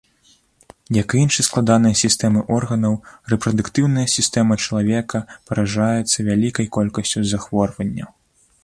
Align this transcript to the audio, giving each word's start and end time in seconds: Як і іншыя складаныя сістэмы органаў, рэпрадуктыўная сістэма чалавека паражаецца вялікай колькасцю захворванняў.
Як 0.95 1.09
і 1.17 1.19
іншыя 1.25 1.45
складаныя 1.47 1.99
сістэмы 2.03 2.41
органаў, 2.57 2.97
рэпрадуктыўная 3.35 4.07
сістэма 4.15 4.61
чалавека 4.65 5.17
паражаецца 5.53 6.17
вялікай 6.31 6.65
колькасцю 6.81 7.19
захворванняў. 7.37 8.09